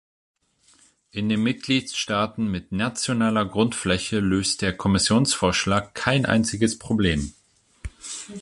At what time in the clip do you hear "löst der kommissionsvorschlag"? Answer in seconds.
4.19-5.93